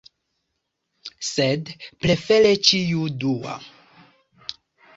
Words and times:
Sed 1.27 1.69
prefere 2.05 2.55
ĉiu 2.71 3.05
dua. 3.25 3.57